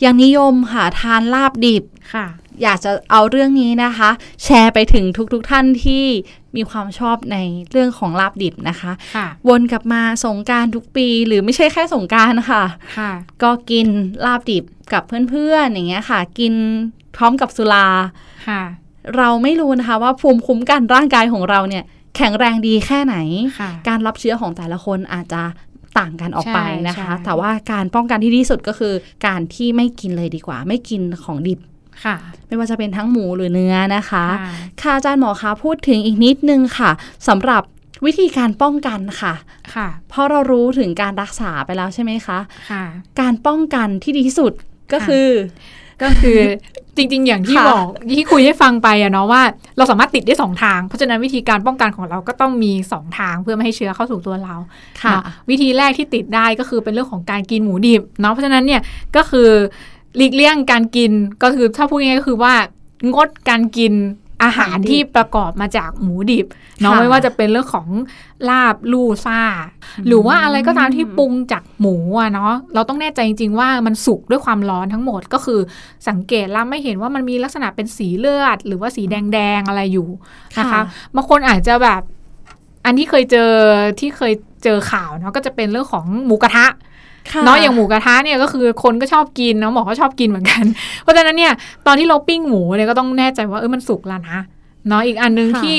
[0.04, 2.26] ยังนิยมค่ะทานลาบดิบค่ะ
[2.62, 4.10] อยากจะเอาเรื่องนี้นะคะ
[4.44, 6.04] แชร์ไปถึงทุกๆทท่านที่
[6.56, 7.36] มีความชอบใน
[7.70, 12.64] เรื่องของลาบดิบนะคะค่ะวนกลับมาสงกรารทุกปี หรือไม่ใช่แค่สงกรารค่ะ
[12.98, 13.86] ค่ะก็กิน
[14.26, 16.54] ลาบดิบ กับเพื่อนๆอย่างเงี้ยค่ะ กิน
[17.16, 17.88] พร้อมกับสุรา
[18.48, 18.62] ค่ะ
[19.16, 21.84] เราไม่รู้นะคะว่าภูมิคุ้มกันร่างกายของเราเนี่ย
[22.16, 23.16] แข็งแรงดีแค่ไหน
[23.58, 25.42] ค่ะการรับเชื้อของแต่ละคนอาจจะ
[25.98, 28.94] ต่างกันออกไปนะคะใช่แต่ว่าการป้องกันที่ดีที่สุดก็คือ
[29.26, 31.60] การที่ไม่กินเลยดีกว่า ไม่กินของดิบ
[32.04, 36.90] ค่ะไม่ว่าจะเป็นทั้งหมูหรือเนื้อนะคะ ค่ะค่ะอาจารย์หมอคะพูดถึงอีกนิดนึงค่ะ
[37.28, 37.62] สำหรับ
[38.06, 39.34] วิธีการป้องกันค่ะ
[39.74, 42.38] ค่ะ เพราะเรารู้ถึงการรักษาไปแล้วใช่ไหมคะ
[42.70, 42.84] ค่ะ
[43.20, 44.52] การป้องกันที่ดีที่สุด
[44.92, 45.28] ก็ค่ะคือ
[46.02, 46.38] ก็คือ
[46.96, 49.42] จริง ๆ อย่างที่ค่ะบอกที่คุยให้ฟังไปอะเนาะว่า
[49.76, 54.54] เราสามารถติดได้สองทาง เพราะฉะนั้นวิธีการป้องกันของเราก็ต้องมีสองทางเพื่อไม่ให้เชื้อเข้าสู่ตัวเรา
[55.02, 58.80] ค่ะเนาะวิธีแรกที่ติดได้ก็คือเป็นเรื่องของการกินหมูดิบเนาะเพราะฉะนั้นเนี่ย
[59.16, 59.48] ก็คือ
[60.16, 62.54] หลีกเลี่ยงการกินก็คือถ้าพูดง่ายๆก็คือว่า
[63.12, 63.92] งดการกิน
[64.42, 66.46] อาหารของดิบที่ประกอบมาจากหมูดิบ
[66.80, 67.88] เนาะค่ะไม่ว่าจะเป็นเรื่องของ
[68.48, 69.42] ลาบลู่ซ่า
[70.06, 75.60] หรือว่าอะไรก็ตามที่ปรุงจากหมูอะเนาะเราต้องแน่ใจจริง ๆ ว่ามันสุกด้วยความร้อนทั้งหมดก็คือ
[76.08, 80.08] สังเกตแล้วไม่เห็นว่ามันมีลักษณะเป็นสีเลือด หรือว่าสีแดงๆอะไรอยู่
[80.58, 80.82] นะคะค่ะ
[81.14, 82.02] บางคนอาจจะแบบ
[82.84, 83.50] อันที่เคยเจอ
[84.00, 84.32] ที่เคย
[84.64, 86.74] เจอข่าวเนาะก็จะเป็นเรื่องของหมูกระทะค่ะ
[87.44, 90.64] เนาะอย่างหมูกระทะเนี่ยก็คือคนก็ชอบกินเนาะหมอก็ชอบกินเหมือนกัน
[91.02, 91.52] เพราะฉะนั้นเนี่ย
[91.86, 94.38] ตอนที่เราปิ้งหมูเนี่ยก็ต้องแน่ใจว่าเออมันสุกแล้วนะ
[94.88, 95.78] เนาะอีกอันหนึงค่ะที่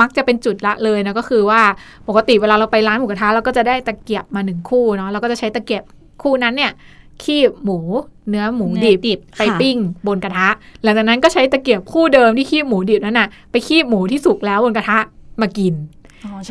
[0.00, 1.60] มักจะเป็นจุดละเลยนะก็คือว่า
[2.08, 5.82] ปกติเวลาเราไปร้านหมูกระทะเราก็จะได้ตะเกียบมาหนึ่งคู่เนาะเราก็จะใช้ตะเกียบ
[6.22, 6.72] คู่นั้นเนี่ย
[7.24, 7.78] คีบหมู
[8.28, 10.48] เนื้อหมูดิบดิบไปค่ะปิ้งบนกระทะ
[10.82, 14.98] หลังจากนั้นก็ใช้ตะเกียบคู่เดิมที่คีบหมูดิบนั้นน่ะไปคีบหมูที่สุกแล้วบนกระทะ
[15.40, 15.97] มากินอ๋อใช้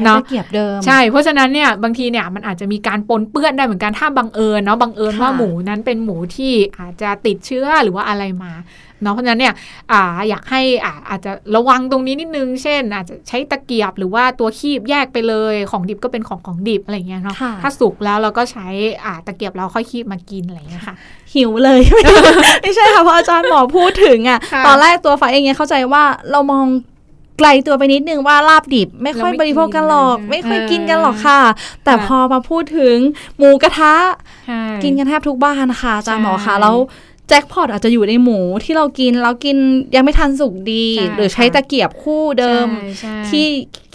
[0.06, 8.54] เนาะตะเกียบเดิม ใช่ เพราะฉะนั้นเนี่ยบางทีเนี่ยมันอาจจะมีการปนเปื้อนได้เหมือนกันถ้าบังเอิญเนาะบังเอิญค่ะว่าหมูนั้นเป็นหมูที่อาจจะติดเชื้อหรือว่าอะไรมา
[9.04, 9.54] เนาะเพราะฉะนั้นเนี่ย
[9.92, 18.68] อ่าอยากให้อ่าอาจจะระวังตรงนี้นิดนึง เช่น อาจจะใช้ตะเกียบหรือว่าตัวคีบแยกไปเลยของดิบก็เป็นของของดิบอะไรอย่างเงี้ยเนาะค่ะถ้าสุกแล้วเราก็ใช้
[19.06, 20.96] อ่าตะเกียบเราค่อยคีบมากินอะไรอย่างเงี้ยค่ะ
[21.34, 21.82] หิวเลย
[22.62, 26.66] ไม่ใช่ค่ะเพราะอาจารย์หมอพูดถึงอะค่ะตอนแรกตัวฟ้าเองเนี่ยเข้าใจว่าเรามอง
[27.38, 31.42] ไกลตัวไปนิดนึงว่าลาบดิบ ไม่ค่อยเราไม่บริโภคกันหรอกกินเลยไม่ค่อยเออกินกันหรอกค่ะ
[31.84, 32.98] แต่ค่ะพอมาพูดถึง
[33.38, 33.96] หมูกระทะ
[34.48, 36.78] ใช่กินกันแทบทุกบ้านค่ะอาจารย์หมอค่ะใช่แล้ว
[37.30, 39.58] แจ็คพอตอาจจะอยู่ในหมูที่เรากินแล้วกิน
[39.96, 43.46] ยังไม่ทันสุกดีใช่หรือใช้ค่ะตะเกียบคู่เดิมใช่ใช่ที่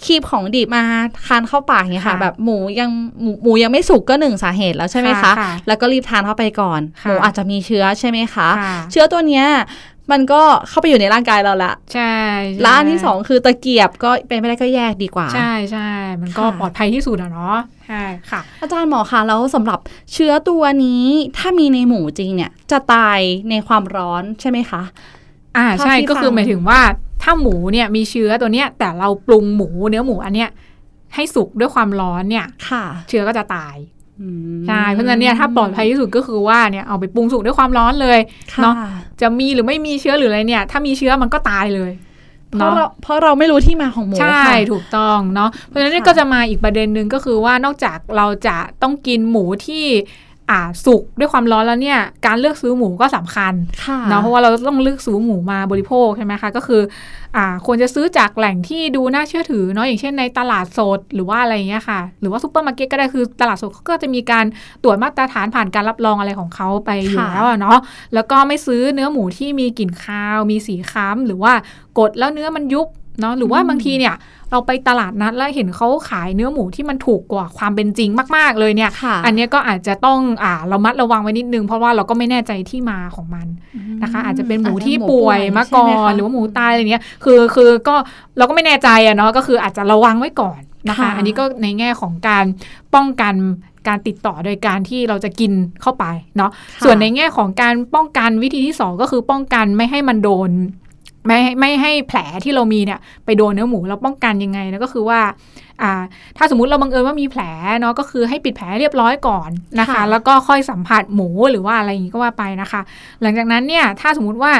[0.03, 0.83] คีบของดิบมา
[1.27, 2.89] ทานเข้าปากเนี่ยค่ะค่ะ แบบหมูยัง
[3.21, 9.45] หมูหมูยังไม่สุกก็หนึ่งสาเหตุแล้วใช่ไหมคะค่ะแล้วก็รีบทานเข้าไปก่อนค่ะหมูอาจจะมีเชื้อใช่ไหมคะค่ะเชื้อตัวเนี้ย
[10.13, 12.15] มันก็เข้าไปอยู่ในร่างกายเราละใช่
[12.51, 19.79] ใช่และอันที่สองคือตะเกียบก็เป็นไม่ได้ก็แยกดีกว่า ใช่ใช่มันก็ค่ะปลอดภัยที่สุดอะเนาะใช่ค่ะ อาจารย์หมอคะแล้วสำหรับ
[20.13, 21.05] เชื้อตัวนี้
[21.37, 24.81] ถ้ามีในหมูจริงเนี่ย จะตายในความร้อนใช่ไหมคะ
[25.57, 26.79] อ่าเท่าใช่ที่ก็คือฟังหมายถึงว่า
[27.23, 30.49] ถ้าหมูเนี่ยมีเชื้อตัวเนี้ย แต่เราปรุงหมูเนื้อหมูอันเนี้ย
[31.15, 33.92] ให้สุกด้วยความร้อนเนี่ยค่ะเชื้อก็จะตายอืม
[34.67, 38.19] ใช่เพราะฉะนั้นเนี่ยถ้าปลอดภัยที่สุดก็คือว่าเนี่ยเอาไปปรุงสุกด้วยความร้อนเลย
[38.53, 38.73] ค่ะเนาะ
[39.21, 41.91] จะมีหรือไม่มีเชื้อหรืออะไรเนี่ย ถ้ามีเชื้อมันก็ตายเลย
[42.51, 49.85] เพราะเนาะเราเพราะเราไม่รู้ที่มาของหมูใช่ค่ะถูกต้องเนาะเพราะฉะนั้นเนี่ยค่ะก็จะมาอีกประเด็นหนึ่งก็คือว่านอกจากเราจะต้องกินหมูที่
[50.51, 53.53] อ่าสุกด้วยความร้อนแล้วเนี่ยการเลือกซื้อหมูก็สำคัญ
[53.85, 56.81] ค่ะเนาะเพราะว่าเราต้องเลือกซื้อหมูมาบริโภคใช่ไหมคะก็คือ
[57.37, 64.45] อ่าควรจะซื้อจากแหล่งที่ดูน่าเชื่อถือเนาะอย่างเช่นในตลาดสดหรือว่าอะไรอย่างเงี้ยค่ะ หรือว่าซูเปอร์มาร์เก็ตก็ได้คือตลาดสดเขาก็จะมีการ
[64.83, 67.77] ตรวจมาตรฐานผ่านการรับรองอะไรของเขาไปอยู่ค่ะแล้วอะเนาะ
[68.13, 71.53] แล้วก็ไม่ซื้อเนื้อหมูที่มีกลิ่นคาว มีสีคล้ำหรือว่า
[71.99, 72.87] กดแล้วเนื้อมันยุบ
[73.19, 74.13] เนาะหรือว่าบางทีเนี่ย
[74.53, 83.47] เราไปตลาดนัดแล้วเห็นเขาขายเนื้อหมูที่มันถูกกว่าความเป็นจริงมาก ๆ เลยเนี่ยค่ะอันเนี้ยก็อาจจะต้องอ่าเรามัดระวังไว้นิดนึง เพราะว่าเราก็ไม่แน่ใจที่มาของมัน
[84.03, 87.95] นะคะ อาจจะเป็นหมูที่ป่วยมาก่อนหรือว่าหมูตายอะไรเนี้ยคือคือก็
[88.37, 92.45] เราก็ไม่แน่ใจอะเนาะก็คืออาจจะระวังไว้ก่อนนะคะค่ะอันนี้ก็ในแง่ของการ
[92.95, 93.33] ป้องกัน
[93.87, 96.05] การติดต่อโดยการที่เราจะกินเข้าไป
[96.37, 100.49] เนาะค่ะส่วนในแง่ของการป้องกันวิธีที่สองก็คือป้องกันไม่ให้มันโดน
[101.27, 105.19] ไม่ให้ไม่ให้แผลที่เรามีเนี่ยไปโดนเนื้อหมูเราป้องกันยังไงนะก็คือว่า
[105.81, 105.91] อ่า
[106.37, 107.41] ถ้าสมมุติเราบังเอิญว่ามีแผล
[107.79, 112.81] เนาะก็คือให้ปิดแผลเรียบร้อยก่อนนะคะค่ะแล้วก็ค่อยสัมผัสหมูหรือว่าอะไรอย่างนี้ก็ว่าไปนะคะ
[113.21, 114.51] หลังจากนั้นเนี่ยถ้าสมมุติว่า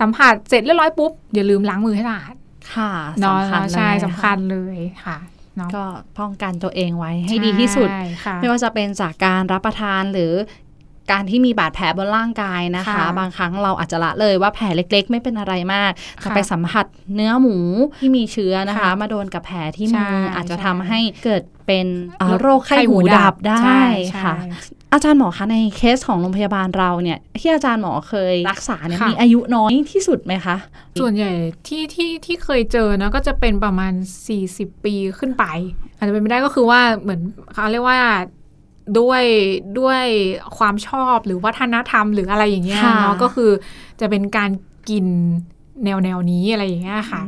[0.00, 2.34] สัมผัสเสร็จเรียบร้อยปุ๊บอย่าลืมล้างมือให้สะอาด
[2.74, 5.18] ค่ะเนาะสำคัญเลยใช่ค่ะสำคัญเลยค่ะ
[5.56, 5.84] เนาะก็
[6.18, 10.32] ป้องกันตัวเองไว้ให้ดีที่สุดใช่ค่ะไม่ว่าจะเป็นจากการรับประทานหรือ
[11.12, 17.56] การที่มีบาดแผลบนร่างกายนะคะค่ะบางครั้งเราอาจจะละเลยว่าแผลเล็ก ๆ ไม่เป็นอะไรมากแต่ค่ะไปสัมผัสเนื้อหมู
[18.00, 21.86] ที่มีเชื้อนะคะค่ะมาโดนกับแผลที่ใช่มืออาจจะใช่ทำให้เกิดเป็น
[22.20, 24.34] อ่าโรคไข้ไข้หูหูดัดับบได้ใช่ใช่ค่ะ
[24.92, 30.56] อาจารย์หมอคะในเคสของโรงพยาบาลเราเนี่ยที่อาจารย์หมอเคยรักษาเนี่ยค่ะมีอายุน้อยที่สุดไหมคะ
[31.00, 31.30] ส่วนใหญ่
[31.66, 33.92] ที่ที่ที่เคยเจอนะก็จะเป็นประมาณ
[34.38, 35.44] 40 ปีขึ้นไป
[35.96, 37.20] อาจจะเป็นไม่ได้ก็คือว่าเหมือน
[37.52, 38.00] เขาเรียกว่า
[38.98, 39.22] ด้วย
[39.78, 40.02] ด้วย
[40.56, 43.50] ความชอบหรือวัฒนธรรมหรืออะไรอย่างเงี้ยค่ะเนาะก็คือ
[44.00, 44.50] จะเป็นการ
[44.88, 45.06] กิน
[45.84, 47.22] แนวแนวนี้อะไรอย่างเงี้ยค่ะ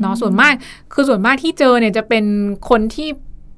[0.00, 0.52] เนาะส่วนมาก
[0.92, 2.24] คือส่วนมากที่เจอเนี่ยจะเป็น
[2.70, 3.08] คนที่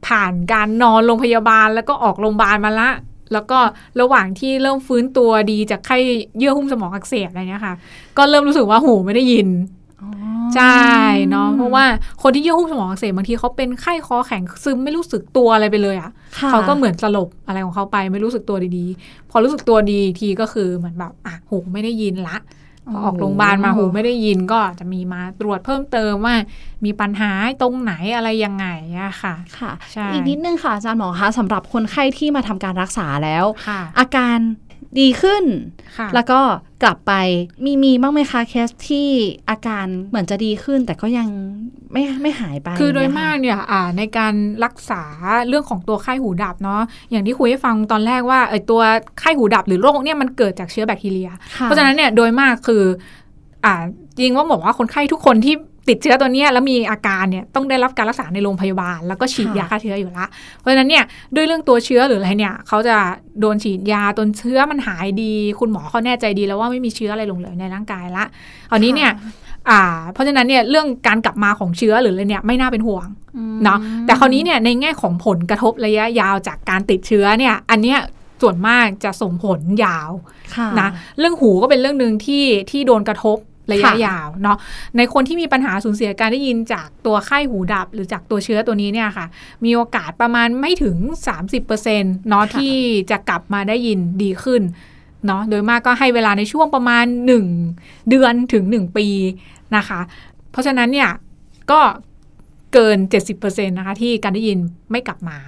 [0.06, 2.90] ผ่านการนอนโรงพยาบาลแล้วก็ออกโรงพยาบาลมาละ
[3.32, 3.58] แล้วก็
[4.00, 5.98] ระหว่างที่เริ่มฟื้นตัวดีจากไข้
[6.38, 7.74] เยื่อหุ้มสมองอักเสบอะไรเงี้ยค่ะ
[8.18, 9.48] ก็เริ่มรู้สึกว่าหูไม่ได้ยิน
[10.02, 10.10] อ๋อ
[10.56, 10.86] ใช่
[11.30, 11.84] เนาะเพราะว่า
[12.22, 22.38] คนที่เยื่อหุ้มสมองอักเสบบางทีเขาเป็นไข้คอแข็งซึมไม่รู้สึกตัวอะไรไปเลยอะ่ะค่ะเขาก็เหมือนสลบอะไรของเขาไปไม่รู้สึกตัวดีๆ พอรู้สึกตัวดีอีกทีก็คือเหมือนแบบอะหูไม่ได้ยินละ
[22.90, 26.34] พอออกโรงพยาบาลมาหูไม่ได้ยินก็จะมีมาตรวจเพิ่มเติมว่า
[26.84, 27.30] มีปัญหา
[27.62, 28.66] ตรงไหนอะไรยังไง
[29.00, 34.38] อะค่ะค่ะใช่อีกนิดนึงค่ะอาจารย์หมอคะสำหรับคนไข้ที่มาทำการรักษาแล้วค่ะอาการ
[35.00, 35.44] ดีขึ้น
[35.96, 36.40] ค่ะแล้วก็
[36.82, 37.12] กลับไป
[37.64, 39.08] มีมีบ้างไหมคะเคสที่
[39.50, 41.28] อาการเหมือนจะดีขึ้น แต่ก็ยัง
[41.92, 45.02] ไม่ไม่หายไป คือโดยเนี่มากค่ะเนี่ยอ่าในการรักษา
[45.48, 48.80] เรื่องของตัวไข้หูดับเนาะอย่างที่คุยให้ฟังตอนแรกว่าไอ้ตัว
[49.20, 52.84] ไข้หูดับหรือโรคเนี่ยมันเกิดจากเชื้อแบคทีเรียค่เพราะฉะนั้นเนี่ยโดยมากคือ
[53.64, 53.74] อ่า
[54.18, 55.54] จริงว่าบอกว่าคนไข้ทุกคนที่
[55.88, 60.26] ติดเชื้อตัวเนี้ยแล้วมีอาการเนี่ยต้องได้รับการรักษาในโรงพยาบาล แล้วก็ฉีดยาฆ่าเชื้ออยู่ละ
[60.58, 62.96] เพราะฉะนั้นเนี่ยด้วยเรื่องตัวเชื้อหรืออะไรเนี่ยเขาจะ
[63.40, 68.24] โดนฉีดยาจนเชื้อมันหายดี คุณหมอเขาแน่ใจดีแล้วว่าไม่มีเชื้ออะไรหลงเหลือในร่างกายละ
[68.70, 69.10] คราวนี้เนี่ย
[69.70, 69.80] อ่า
[70.12, 77.98] เพราะฉะนั้นเนี่ยเรื่องการกลับมาของเชื้อหรืออะไรเนี่ยไม่น่าเป็นห่วงอืมเนาะแต่คราวนี้เนี่ยในแง่ของผลกระทบระยะยาวจากการติดเชื้อเนี่ยอันเนี้ย
[78.42, 80.10] ส่วนมากจะส่งผลยาว
[80.56, 83.38] ค่ะนะเรื่องหูก็เป็นเรื่องหนึ่งที่ที่โดนกระทบ
[83.72, 84.58] ระยะยาวเนาะ
[84.96, 89.26] ในคนที่มีปัญหาสูญเสียการได้ยินจากตัวไข้หูดับ หรือจากตัวเชื้อตัวนี้เนี่ยค่ะ
[89.64, 90.96] มีโอกาสประมาณไม่ถึง
[91.62, 92.72] 30%เนาะที่
[93.10, 94.62] จะกลับมาได้ยินดีขึ้น
[95.26, 97.04] เนาะโดยมากก็ให้เวลาในช่วงประมาณ
[97.58, 99.06] 1 เดือนถึง 1 ปี
[99.76, 100.00] นะคะ
[100.50, 101.10] เพราะฉะนั้นเนี่ย
[101.70, 101.80] ก็
[102.72, 102.98] เกิน
[103.36, 104.58] 70%นะคะที่การได้ยิน
[104.90, 105.38] ไม่กลับมา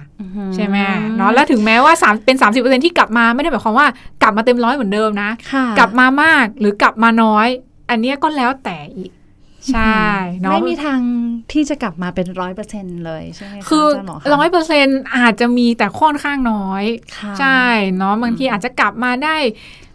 [0.55, 0.77] ใช่ไหม
[1.17, 3.87] เนาะแล้วถึงแม้ว่า3เป็น 30%ที่กลับมาไม่ได้หมายความว่า
[4.21, 7.47] กลับมาเต็มร้อยเหมือนเดิมนะค่ะกลับมามากหรือกลับมาน้อย
[7.89, 9.11] อันเนี้ยก็แล้วแต่อีก
[9.73, 10.05] ใช่
[10.39, 10.99] เนาะไม่มีทาง
[11.51, 16.83] ที่จะกลับมาเป็นร้อยเปอร์เซ็นเลยใช่ไหมคะคืออาจารย์หมอคะร้อยเปอร์เซ็นอาจจะมีแต่ค่อนข้างน้อย
[17.17, 17.63] ค่ะใช่
[17.97, 19.35] เนาะบางทีอาจจะกลับมาได้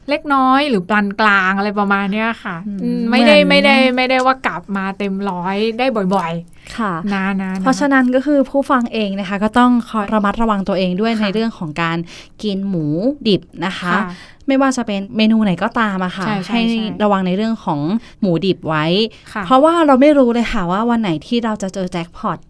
[0.09, 6.33] เล็กน้อยหรือปานกลางอะไรประมาณเนี้ยค่ะอืมอืมไม่ได้เหมือนไม่ได้ไม่ได้ว่ากลับมาเต็มร้อยได้บ่อย
[6.77, 11.99] ค่ะๆนะนะเพราะฉะนั้นก็คือผู้ฟังเองนะคะ ก็ต้องคอยระมัดระวังตัวเองด้วยค่ะในเรื่องของการ
[12.43, 12.87] กินหมู
[13.29, 14.03] ดิบนะคะค่ะ
[14.51, 17.81] ไม่ว่าจะเป็นเมนูไหนก็ตามอะค่ะใช่ใช่ใช่ระวังในเรื่องของ
[18.21, 18.85] หมูดิบไว้
[19.33, 22.50] ค่ะเพราะว่าเราไม่รู้เลยค่ะว่าวันไหนที่เราจะเจอแจ็คพอตใช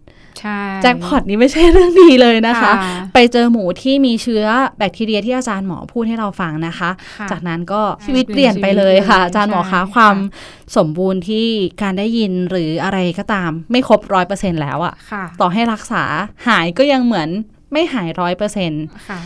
[0.81, 4.45] แจ็คพอตนี้ไม่ใช่เรื่องดีเลยนะคะค่ะไปเจอหมูที่มีเชื้อ
[4.77, 11.47] แบคทีเรียที่อาจารย์หมอพูดให้เราฟังนะคะค่ะจากนั้นก็ใช่ชีวิตเปลี่ยนไปเลยค่ะเปลี่ยนชีวิตเลยอาจารย์หมอคะใช่ความค่สมบูรณ์ที่
[11.81, 16.03] การได้ยินหรืออะไรก็ตาม ไม่ครบร้อยเปอร์เซ็นแล้วอะค่ะต่อให้รักษา
[16.47, 17.29] หายก็ยังเหมือน
[17.71, 18.71] ไม่หายร้อยเปอร์เซ็น
[19.09, 19.19] ค่ะ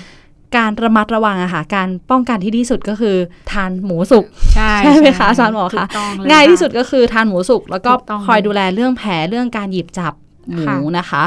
[0.57, 3.15] การระมัดระวังอะค่ะ การป้องกันที่ดีสุดก็คือ
[3.51, 4.25] ทานหมูสุก
[4.55, 10.13] ใช่ใช่ไหมคะอาจารย์หมอคะถูกต้องเลง่ายที่ค่ะสุดก็คือทานหมูสุกแล้วก็ถูกต้องคอยดูแลเรื่องแผลเรื่องการหยิบจับ
[10.49, 11.23] หมูค่ะนะคะ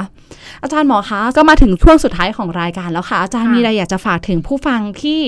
[0.63, 5.21] อาจารย์หมอคะก็มาถึงช่วงสุดท้ายของรายการแล้วค่ะ อาจารย์ค่ะมีอะไรอยากจะฝากถึงผู้ฟังที่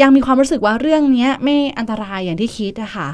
[0.00, 3.08] ยังมีความรู้สึกว่าเรื่องเนี้ยไม่อันตรายอย่างที่คิดอะค่ะ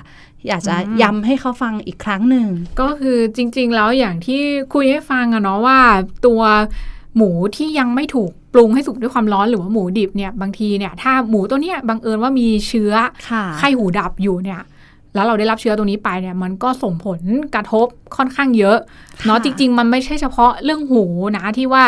[0.48, 2.46] อยากจะย้ำให้เขาฟังอีกครั้งหนึ่ง
[2.80, 4.42] ก็คือจริง ๆ แล้วอย่างที่
[4.74, 5.80] คุยให้ฟังอะเนาะว่า
[6.26, 6.42] ตัว
[7.16, 12.92] หมูที่ยังไม่ถูกปรุงให้สุกด้วยความร้อนหรือว่าหมูดิบเนี่ยบางทีเนี่ยถ้าหมูตัวเนี้ยบังเอิญว่ามีเชื้อ
[13.30, 14.60] ค่ะไข้หูดับอยู่เนี่ย
[15.14, 17.20] แล้วเราได้รับเชื้อตัวนี้ไปเนี่ยมันก็ส่งผล
[17.54, 18.78] กระทบค่อนข้างเยอะ
[19.26, 21.04] เนาะค่ะจริง ๆ มันไม่ใช่เฉพาะเรื่องหู
[21.36, 21.84] นะที่ว่า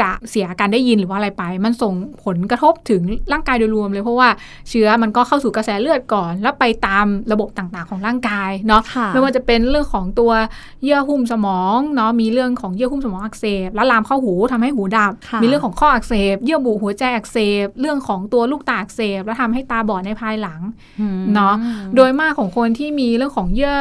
[0.00, 4.28] จะเสียการได้ยินหรือว่าอะไรไป มันส่งผลกระทบถึงร่างกายโดยรวมเลยเพราะว่า
[4.68, 10.32] เชื้อมันก็เข้าสู่กระแสเลือดก่อน แล้วไปตามระบบต่างๆ ของร่างกายเนาะค่ะไม่ว่าจะเป็นเรื่องของตัว
[10.82, 20.60] เยื่อหุ้มสมองเนาะมีเรื่องของเยื่อหุ้มสมองอักเสบ แล้วลามเข้าหูทำให้หูดับค่ะมีเรื่องของข้ออักเสบ เยื่อบุหัวใจอักเสบ เรื่องของตัวลูกตาอักเสบ แล้วทำให้ตาบอดในภายหลัง
[21.00, 21.54] อืมเนาะ
[21.96, 23.74] โดยมากของคนที่มีเรื่องของเยื่อ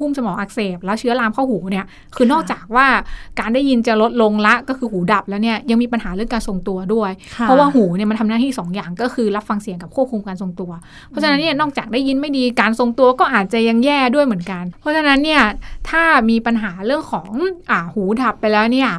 [0.00, 1.86] หุ้มสมองอักเสบ แล้วเชื้อลามเข้าหูเนี่ย
[2.16, 2.86] คือนอกจากว่า
[3.40, 10.70] การได้ยินจะลดลงละก็คือหูดับแล้วเนี่ยยังมีปัญหาเรื่องการทรงตัวด้วยค่เพราะว่าหูเนี่ยมันทำหน้าที่สองอย่างก็คือรับฟังเสียงกับควบคุมการทรงตัว
[11.08, 15.42] เพราะฉะนั้นเนี่ยนอกจากได้ยินไม่ดีการทรงตัวก็อาจจะยังแย่ด้วยเหมือนกัน เพราะฉะนั้นเนี่ย
[15.90, 17.30] ถ้ามีปัญหาเรื่องของ
[17.70, 18.90] อ่าหูดับไปแล้วเนี่ย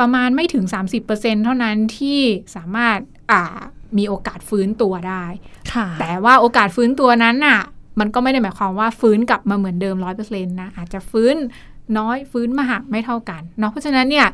[0.00, 0.64] ประมาณไม่ถึง
[1.04, 2.20] 30%เท่านั้นที่
[2.56, 2.98] สามารถ
[3.32, 3.58] อ่า
[3.98, 5.24] มีโอกาสฟื้นตัวได้
[5.72, 7.60] ค่ะแต่ว่าโอกาสฟื้นตัวนั้นน่ะ
[8.00, 11.36] มันก็ไม่ได้หมายความว่าฟื้นกลับมาเหมือนเดิมร้อยเปอร์เซ็นต์นะอาจจะฟื้น
[11.98, 14.26] น้อยฟื้นมากไม่เท่ากันเนาะเพราะฉะนั้นเนี่ย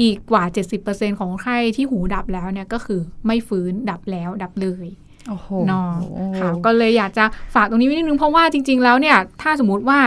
[0.00, 0.44] อีกกว่า
[0.82, 4.86] 70%ของคนไข้ที่หูดับแล้วเนี่ยก็คือไม่ฟื้นดับแล้วดับเลย
[5.28, 5.90] โอ้โหเนาะ
[6.38, 7.24] ค่ะก็เลยอยากจะ
[7.54, 10.00] ฝากตรงนี้ไว้นิดนึงเพราะว่าจริง ๆ แล้วเนี่ยถ้าสมมุติว่า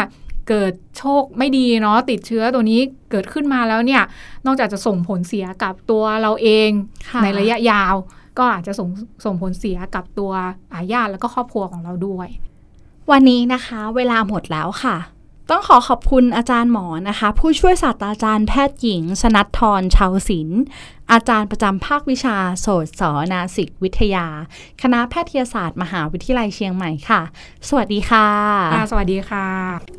[0.50, 2.80] เกิดโชคไม่ดีเนาะติดเชื้อตัวนี้
[3.12, 4.04] เกิดขึ้นมาแล้วเนี่ย
[4.46, 6.70] นอกจากจะส่งผลเสียกับตัวเราเอง
[7.10, 7.96] ค่ะในระยะยาว
[8.38, 8.90] ก็อาจจะส่ง
[9.26, 10.32] ส่งผลเสียกับตัว
[10.74, 12.28] อาญาติแล้วก็ครอบครัวของเราด้วย
[13.12, 14.98] วันนี้นะคะเวลาหมดแล้วค่ะ
[15.50, 20.62] ต้องขอขอบคุณอาจารย์หมอนะคะ ผู้ช่วยศาสตราจารย์แพทย์หญิง สนัททรชาวศิลป์
[21.12, 23.02] อาจารย์ประจำภาควิชาโสตศ
[23.34, 24.26] นาสิกวิทยา
[24.82, 27.22] คณะแพทยศาสตร์ มหาวิทยาลัยเชียงใหม่ค่ะ
[27.70, 28.28] สวัสดีค่ะ
[28.76, 29.48] ค่ะ สวัสดีค่ะ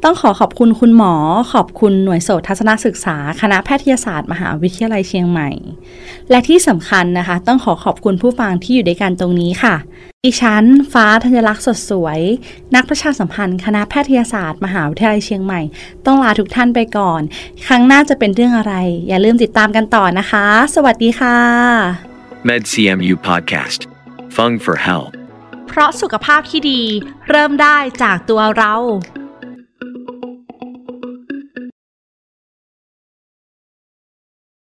[0.04, 1.14] ต้องขอขอบคุณคุณหมอ
[1.52, 5.50] ขอบคุณหน่วยโสตทัศนศึกษา คณะแพทยศาสตร์ มหาวิทยาลัยเชียงใหม่
[6.30, 9.74] และที่สำคัญนะคะ ต้องขอขอบคุณผู้ฟังที่อยู่ด้วยกันตรงนี้ค่ะ
[10.26, 12.20] ดิฉัน ฟ้าธัญลักษณ์สดสวย
[12.74, 15.60] นักประชาสัมพันธ์ คณะแพทยศาสตร์ มหาวิทยาลัยเชียงใหม่
[16.06, 17.20] ต้องลาทุกท่านไปก่อน
[17.66, 18.74] ครั้งหน้าจะเป็นเรื่องอะไร
[19.08, 21.38] อย่าลืมติดตามกันต่อนะคะ สวัสดีค่ะ
[22.48, 23.80] MedCMU Podcast.
[24.36, 25.12] Fung for Health.
[25.68, 26.82] เพราะสุขภาพที่ดี
[27.28, 28.74] เริ่มได้จากตัวเรา